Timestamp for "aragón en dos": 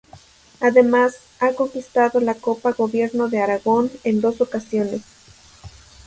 3.39-4.41